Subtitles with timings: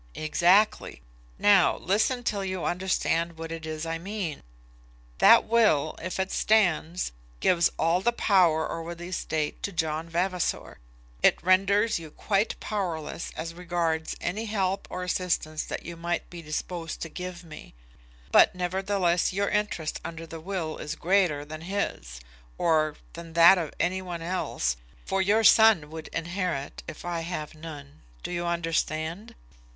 [0.15, 0.99] "Exactly.
[1.37, 4.41] Now listen till you understand what it is I mean.
[5.19, 10.79] That will, if it stands, gives all the power over the estate to John Vavasor.
[11.21, 16.41] It renders you quite powerless as regards any help or assistance that you might be
[16.41, 17.75] disposed to give to me.
[18.31, 22.19] But, nevertheless, your interest under the will is greater than his,
[22.57, 27.53] or than that of any one else, for your son would inherit if I have
[27.53, 28.01] none.
[28.23, 29.35] Do you understand?"